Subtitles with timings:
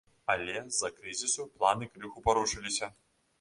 [0.35, 2.91] Але з-за крызісу планы крыху парушыліся.